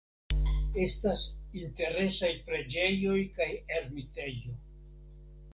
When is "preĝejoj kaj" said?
2.49-3.51